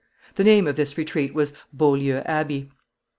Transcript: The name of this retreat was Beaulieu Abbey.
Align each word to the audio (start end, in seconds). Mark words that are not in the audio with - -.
The 0.33 0.43
name 0.43 0.65
of 0.65 0.77
this 0.77 0.97
retreat 0.97 1.31
was 1.35 1.53
Beaulieu 1.77 2.23
Abbey. 2.25 2.71